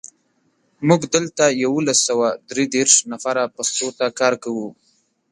موږ 0.87 1.01
دلته 1.15 1.43
یولس 1.63 1.99
سوه 2.07 2.27
درودېرش 2.49 2.95
نفره 3.11 3.43
پښتو 3.55 3.87
ته 3.97 4.05
کار 4.19 4.33
کوو. 4.43 4.67